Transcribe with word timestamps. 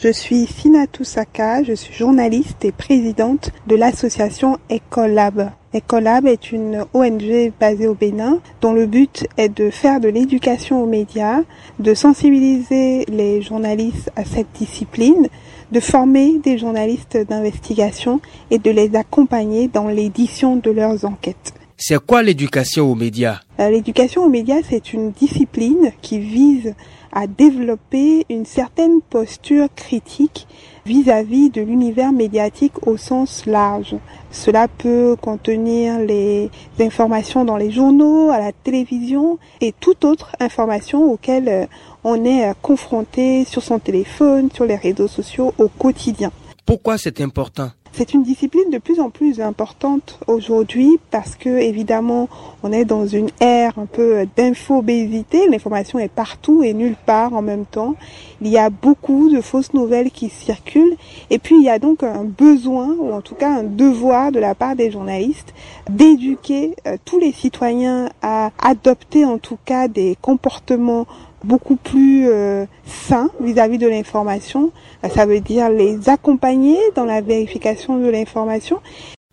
Je 0.00 0.10
suis 0.10 0.46
Sina 0.46 0.88
Toussaka, 0.88 1.62
je 1.62 1.72
suis 1.72 1.94
journaliste 1.94 2.64
et 2.64 2.72
présidente 2.72 3.52
de 3.68 3.76
l'association 3.76 4.58
Ecolab. 4.68 5.52
Ecolab 5.72 6.26
est 6.26 6.50
une 6.50 6.84
ONG 6.94 7.52
basée 7.60 7.86
au 7.86 7.94
Bénin 7.94 8.40
dont 8.60 8.72
le 8.72 8.86
but 8.86 9.28
est 9.36 9.50
de 9.50 9.70
faire 9.70 10.00
de 10.00 10.08
l'éducation 10.08 10.82
aux 10.82 10.86
médias, 10.86 11.42
de 11.78 11.94
sensibiliser 11.94 13.04
les 13.06 13.40
journalistes 13.40 14.10
à 14.16 14.24
cette 14.24 14.50
discipline, 14.54 15.28
de 15.70 15.78
former 15.78 16.40
des 16.42 16.58
journalistes 16.58 17.18
d'investigation 17.18 18.20
et 18.50 18.58
de 18.58 18.72
les 18.72 18.96
accompagner 18.96 19.68
dans 19.68 19.86
l'édition 19.86 20.56
de 20.56 20.72
leurs 20.72 21.04
enquêtes. 21.04 21.54
C'est 21.82 21.98
quoi 21.98 22.22
l'éducation 22.22 22.92
aux 22.92 22.94
médias? 22.94 23.40
Euh, 23.58 23.70
L'éducation 23.70 24.24
aux 24.24 24.28
médias, 24.28 24.60
c'est 24.68 24.92
une 24.92 25.12
discipline 25.12 25.92
qui 26.02 26.18
vise 26.18 26.74
à 27.10 27.26
développer 27.26 28.26
une 28.28 28.44
certaine 28.44 29.00
posture 29.00 29.66
critique 29.74 30.46
vis-à-vis 30.84 31.48
de 31.48 31.62
l'univers 31.62 32.12
médiatique 32.12 32.86
au 32.86 32.98
sens 32.98 33.46
large. 33.46 33.96
Cela 34.30 34.68
peut 34.68 35.16
contenir 35.22 35.98
les 36.00 36.50
informations 36.78 37.46
dans 37.46 37.56
les 37.56 37.70
journaux, 37.70 38.28
à 38.30 38.38
la 38.38 38.52
télévision 38.52 39.38
et 39.62 39.72
toute 39.72 40.04
autre 40.04 40.36
information 40.38 41.10
auxquelles 41.10 41.48
euh, 41.48 41.66
on 42.04 42.26
est 42.26 42.50
euh, 42.50 42.52
confronté 42.60 43.46
sur 43.46 43.62
son 43.62 43.78
téléphone, 43.78 44.50
sur 44.52 44.66
les 44.66 44.76
réseaux 44.76 45.08
sociaux 45.08 45.54
au 45.56 45.68
quotidien. 45.68 46.30
Pourquoi 46.66 46.98
c'est 46.98 47.22
important? 47.22 47.70
C'est 48.00 48.14
une 48.14 48.22
discipline 48.22 48.70
de 48.70 48.78
plus 48.78 48.98
en 48.98 49.10
plus 49.10 49.42
importante 49.42 50.20
aujourd'hui 50.26 50.98
parce 51.10 51.34
que 51.34 51.50
évidemment 51.50 52.30
on 52.62 52.72
est 52.72 52.86
dans 52.86 53.06
une 53.06 53.28
ère 53.40 53.78
un 53.78 53.84
peu 53.84 54.26
d'infobésité, 54.38 55.46
l'information 55.50 55.98
est 55.98 56.08
partout 56.08 56.62
et 56.62 56.72
nulle 56.72 56.96
part 57.04 57.34
en 57.34 57.42
même 57.42 57.66
temps. 57.66 57.96
Il 58.40 58.48
y 58.48 58.56
a 58.56 58.70
beaucoup 58.70 59.28
de 59.28 59.42
fausses 59.42 59.74
nouvelles 59.74 60.10
qui 60.10 60.30
circulent 60.30 60.96
et 61.28 61.38
puis 61.38 61.56
il 61.56 61.62
y 61.62 61.68
a 61.68 61.78
donc 61.78 62.02
un 62.02 62.24
besoin 62.24 62.88
ou 62.98 63.12
en 63.12 63.20
tout 63.20 63.34
cas 63.34 63.50
un 63.50 63.64
devoir 63.64 64.32
de 64.32 64.38
la 64.40 64.54
part 64.54 64.76
des 64.76 64.90
journalistes 64.90 65.52
d'éduquer 65.90 66.76
euh, 66.86 66.96
tous 67.04 67.18
les 67.18 67.32
citoyens 67.32 68.08
à 68.22 68.50
adopter 68.62 69.26
en 69.26 69.36
tout 69.36 69.58
cas 69.66 69.88
des 69.88 70.16
comportements 70.22 71.06
beaucoup 71.44 71.76
plus 71.76 72.28
euh, 72.28 72.66
sains 72.86 73.30
vis-à-vis 73.40 73.78
de 73.78 73.88
l'information. 73.88 74.72
Euh, 75.04 75.08
ça 75.08 75.26
veut 75.26 75.40
dire 75.40 75.68
les 75.70 76.08
accompagner 76.08 76.78
dans 76.94 77.04
la 77.04 77.20
vérification 77.20 77.98
de 77.98 78.08
l'information. 78.08 78.80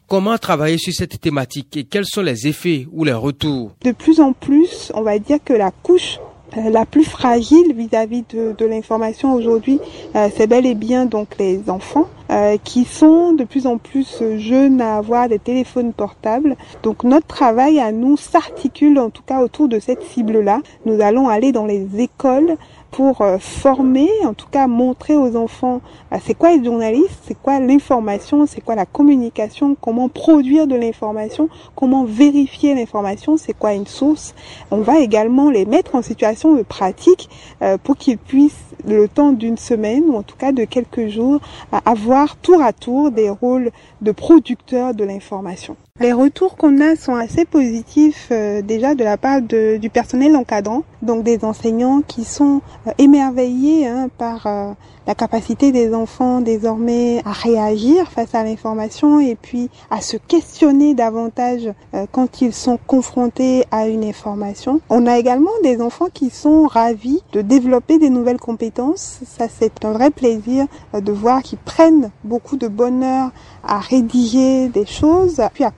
Comment 0.08 0.38
travailler 0.38 0.78
sur 0.78 0.94
cette 0.94 1.20
thématique 1.20 1.76
et 1.76 1.84
quels 1.84 2.06
sont 2.06 2.22
les 2.22 2.48
effets 2.48 2.88
ou 2.94 3.04
les 3.04 3.14
retours? 3.14 3.72
De 3.84 3.92
plus 3.92 4.22
en 4.22 4.32
plus, 4.32 4.92
on 4.96 5.02
va 5.02 5.20
dire 5.20 5.40
que 5.44 5.54
la 5.54 5.72
couche 5.72 6.20
euh, 6.58 6.70
la 6.70 6.86
plus 6.86 7.04
fragile 7.04 7.74
vis-à-vis 7.76 8.24
de, 8.30 8.56
de 8.58 8.66
l'information 8.66 9.34
aujourd'hui, 9.34 9.80
euh, 10.16 10.30
c'est 10.36 10.48
bel 10.48 10.66
et 10.66 10.76
bien 10.76 11.06
donc 11.06 11.38
les 11.38 11.70
enfants 11.70 12.08
euh, 12.30 12.58
qui 12.64 12.86
sont 12.86 13.34
de 13.34 13.44
plus 13.44 13.68
en 13.68 13.78
plus 13.78 14.22
jeunes 14.38 14.82
à 14.82 14.98
avoir 14.98 15.30
des 15.30 15.40
téléphones 15.40 15.94
portables. 15.94 16.56
Donc 16.84 17.04
notre 17.04 17.28
travail 17.28 17.80
à 17.80 17.92
nous 17.92 18.18
s'articule 18.18 19.00
en 19.00 19.10
tout 19.10 19.24
cas 19.26 19.42
autour 19.42 19.68
de 19.68 19.80
cette 19.80 20.04
cible-là. 20.04 20.62
Nous 20.86 21.02
allons 21.02 21.30
aller 21.30 21.52
dans 21.52 21.66
les 21.66 22.02
écoles 22.02 22.58
pour 22.92 23.22
euh, 23.22 23.38
former, 23.38 24.10
en 24.26 24.34
tout 24.34 24.48
cas 24.50 24.68
montrer 24.68 25.16
aux 25.16 25.36
enfants 25.36 25.82
euh, 26.14 26.18
c'est 26.26 26.34
quoi 26.34 26.54
être 26.54 26.64
journaliste, 26.64 27.20
c'est 27.24 27.38
quoi 27.40 27.60
l'information, 27.60 28.46
c'est 28.46 28.62
quoi 28.62 28.76
la 28.76 28.86
communication, 28.86 29.76
comment 29.80 30.10
produire 30.10 30.68
de 30.68 30.76
l'information, 30.76 31.50
comment 31.76 32.06
vérifier 32.06 32.76
l'information, 32.76 33.38
c'est 33.38 33.54
quoi 33.54 33.74
une 33.74 33.88
source. 33.88 34.34
On 34.72 34.78
va 34.78 35.00
également 35.00 35.50
les 35.50 35.66
mettre 35.66 35.96
en 35.96 36.02
situation 36.02 36.56
de 36.56 36.64
pratique 36.64 37.30
euh, 37.62 37.78
pour 37.78 37.98
qu'ils 37.98 38.18
puissent 38.18 38.67
le 38.88 39.08
temps 39.08 39.34
d'une 39.34 39.58
semaine 39.58 40.04
ou 40.08 40.16
en 40.16 40.24
tout 40.24 40.38
cas 40.38 40.52
de 40.52 40.64
quelques 40.64 41.08
jours 41.08 41.40
avoir 41.86 42.38
tour 42.38 42.62
à 42.62 42.74
tour 42.74 43.12
des 43.12 43.30
rôles 43.30 43.72
de 44.02 44.12
producteurs 44.12 44.94
de 44.94 45.04
l'information. 45.04 45.76
Les 46.00 46.14
retours 46.14 46.58
qu'on 46.58 46.80
a 46.80 46.96
sont 46.96 47.16
assez 47.16 47.44
positifs 47.44 48.28
euh, 48.30 48.62
déjà 48.62 48.94
de 48.94 49.04
la 49.04 49.18
part 49.18 49.42
de, 49.42 49.78
du 49.78 49.90
personnel 49.90 50.36
encadrant, 50.36 50.84
donc 51.02 51.24
des 51.24 51.44
enseignants 51.44 52.02
qui 52.08 52.24
sont 52.24 52.62
euh, 52.86 52.92
émerveillés 53.00 53.88
hein, 53.88 54.08
par 54.16 54.46
euh, 54.46 54.74
la 55.08 55.16
capacité 55.16 55.72
des 55.72 55.96
enfants 55.96 56.40
désormais 56.40 57.24
à 57.26 57.32
réagir 57.32 58.12
face 58.12 58.36
à 58.36 58.44
l'information 58.44 59.20
et 59.20 59.36
puis 59.36 59.72
à 59.90 60.02
se 60.02 60.18
questionner 60.18 60.94
davantage 60.94 61.72
quand 62.12 62.42
ils 62.42 62.54
sont 62.54 62.78
confrontés 62.88 63.64
à 63.72 63.88
une 63.88 64.04
information. 64.04 64.82
On 64.90 65.08
a 65.08 65.18
également 65.18 65.52
des 65.64 65.82
enfants 65.82 66.10
qui 66.14 66.30
sont 66.30 66.68
ravis 66.68 67.24
de 67.32 67.40
développer 67.42 68.00
des 68.00 68.10
nouvelles 68.10 68.40
compétences. 68.40 69.22
Ça 69.26 69.48
c'est 69.48 69.86
un 69.86 69.94
vrai 69.94 70.12
plaisir 70.12 70.66
de 70.94 71.12
voir 71.14 71.42
qu'ils 71.42 71.58
prennent 71.58 72.12
beaucoup 72.26 72.58
de 72.58 72.68
bonheur 72.68 73.32
à 73.64 73.80
rédiger 73.80 74.68
des 74.68 74.86
choses, 74.86 75.42
puis 75.54 75.64
à 75.64 75.72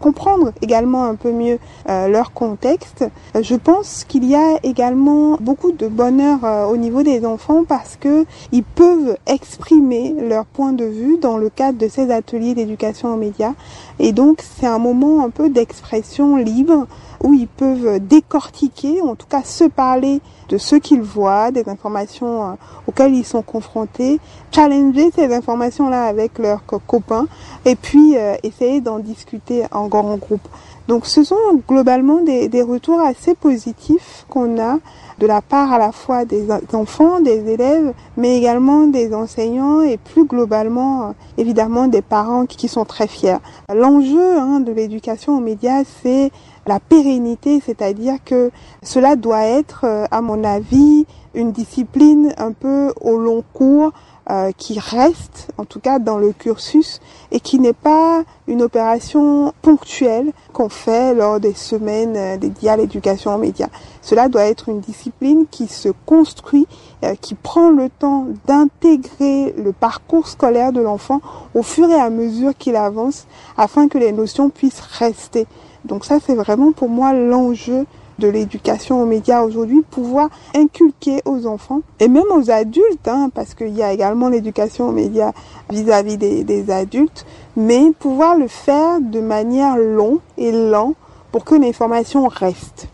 également 0.62 1.06
un 1.06 1.16
peu 1.16 1.32
mieux 1.32 1.60
euh, 1.90 2.08
leur 2.08 2.34
contexte. 2.34 3.06
Euh, 3.36 3.44
je 3.44 3.56
pense 3.56 4.04
qu'il 4.08 4.26
y 4.26 4.36
a 4.36 4.60
également 4.64 5.38
beaucoup 5.40 5.72
de 5.72 5.88
bonheur 5.88 6.40
euh, 6.44 6.66
au 6.66 6.78
niveau 6.78 7.04
des 7.04 7.26
enfants 7.26 7.64
parce 7.68 7.96
que 7.96 8.26
ils 8.52 8.64
peuvent 8.64 9.18
exprimer 9.28 10.16
leur 10.20 10.46
point 10.46 10.74
de 10.74 10.86
vue 10.86 11.18
dans 11.18 11.38
le 11.38 11.50
cadre 11.50 11.78
de 11.78 11.88
ces 11.88 12.12
ateliers 12.12 12.54
d'éducation 12.54 13.14
aux 13.14 13.18
médias. 13.18 13.54
Et 14.00 14.12
donc 14.12 14.42
c'est 14.42 14.68
un 14.68 14.80
moment 14.80 15.24
un 15.24 15.30
peu 15.30 15.50
d'expression 15.50 16.38
libre 16.38 16.88
où 17.24 17.34
ils 17.34 17.48
peuvent 17.48 18.00
décortiquer, 18.00 19.02
en 19.02 19.16
tout 19.16 19.28
cas 19.28 19.44
se 19.44 19.66
parler 19.66 20.22
de 20.50 20.58
ce 20.58 20.76
qu'ils 20.76 21.02
voient, 21.02 21.52
des 21.52 21.68
informations 21.70 22.58
auxquelles 22.88 23.14
ils 23.14 23.26
sont 23.26 23.42
confrontés, 23.42 24.20
challenger 24.52 25.12
ces 25.14 25.34
informations-là 25.34 26.06
avec 26.06 26.40
leurs 26.40 26.64
copains 26.66 27.28
et 27.66 27.76
puis 27.76 28.16
essayer 28.44 28.82
d'en 28.82 29.00
discuter 29.00 29.64
en 29.72 29.88
grand 29.88 30.18
groupe. 30.18 30.48
Donc 30.90 31.06
ce 31.06 31.24
sont 31.24 31.36
globalement 31.68 32.20
des, 32.22 32.64
retours 32.64 33.00
assez 33.00 33.36
positifs 33.36 34.26
qu'on 34.28 34.60
a 34.60 34.80
de 35.20 35.28
la 35.28 35.40
part 35.40 35.72
à 35.72 35.78
la 35.78 35.92
fois 35.92 36.26
des 36.26 36.48
enfants, 36.74 37.20
des 37.20 37.48
élèves, 37.48 37.94
mais 38.18 38.40
également 38.40 38.88
des 38.88 39.14
enseignants 39.14 39.82
et 39.82 39.98
plus 39.98 40.26
globalement 40.26 41.14
évidemment 41.38 41.86
des 41.86 42.02
parents 42.02 42.48
qui 42.48 42.68
sont 42.68 42.86
très 42.86 43.06
fiers. 43.06 43.38
L'enjeu 43.72 44.40
hein, 44.40 44.62
de 44.62 44.72
l'éducation 44.72 45.38
aux 45.38 45.42
médias, 45.42 45.84
c'est 46.02 46.32
la 46.66 46.80
pérennité, 46.80 47.62
c'est-à-dire 47.64 48.16
que 48.26 48.50
cela 48.82 49.16
doit 49.16 49.44
être, 49.44 49.86
à 50.10 50.22
mon 50.22 50.44
avis, 50.44 51.06
une 51.36 51.52
discipline 51.52 52.34
un 52.40 52.52
peu 52.52 52.92
au 53.00 53.16
long 53.18 53.44
cours, 53.54 53.92
euh, 54.32 54.52
qui 54.56 54.78
reste 54.80 55.48
en 55.58 55.66
tout 55.66 55.80
cas 55.80 55.98
dans 55.98 56.20
le 56.20 56.34
cursus 56.34 57.00
et 57.32 57.40
qui 57.40 57.58
n'est 57.58 57.74
pas 57.74 58.24
une 58.48 58.62
opération 58.62 59.54
ponctuelle 59.64 60.34
qu'on 60.54 60.70
fait 60.70 61.16
lors 61.16 61.40
des 61.40 61.56
semaines 61.56 62.16
euh, 62.16 62.38
dédiées 62.38 62.70
à 62.70 62.78
l'éducation 62.78 63.34
aux 63.34 63.40
médias. 63.40 63.70
Cela 64.04 64.30
doit 64.30 64.44
être 64.44 64.70
une 64.70 64.82
discipline 64.82 65.46
qui 65.50 65.68
se 65.68 65.90
construit, 66.06 66.68
euh, 67.04 67.16
qui 67.20 67.34
prend 67.34 67.72
le 67.72 67.90
temps 67.90 68.28
d'intégrer 68.46 69.56
le 69.58 69.72
parcours 69.72 70.28
scolaire 70.28 70.74
de 70.74 70.82
l'enfant 70.82 71.22
au 71.56 71.64
fur 71.64 71.90
et 71.90 72.00
à 72.00 72.12
mesure 72.12 72.56
qu'il 72.56 72.76
avance 72.76 73.26
afin 73.58 73.88
que 73.88 73.98
les 73.98 74.12
notions 74.12 74.52
puissent 74.52 74.82
rester. 75.00 75.48
Donc 75.86 76.06
ça, 76.06 76.20
c'est 76.26 76.36
vraiment 76.36 76.72
pour 76.72 76.90
moi 76.90 77.14
l'enjeu 77.14 77.86
de 78.20 78.28
l'éducation 78.28 79.02
aux 79.02 79.06
médias 79.06 79.44
aujourd'hui, 79.44 79.82
pouvoir 79.90 80.30
inculquer 80.56 81.22
aux 81.26 81.48
enfants 81.48 81.82
et 82.00 82.08
même 82.08 82.30
aux 82.36 82.52
adultes, 82.52 83.08
hein, 83.08 83.30
parce 83.34 83.54
qu'il 83.54 83.76
y 83.76 83.82
a 83.82 83.94
également 83.94 84.30
l'éducation 84.30 84.90
aux 84.90 84.92
médias 84.92 85.32
vis-à-vis 85.70 86.18
des, 86.18 86.44
des 86.44 86.70
adultes, 86.70 87.26
mais 87.56 87.92
pouvoir 87.98 88.36
le 88.38 88.48
faire 88.48 89.00
de 89.02 89.22
manière 89.22 89.78
longue 89.78 90.20
et 90.38 90.52
lente 90.52 90.96
pour 91.32 91.46
que 91.46 91.56
l'information 91.56 92.28
reste. 92.28 92.90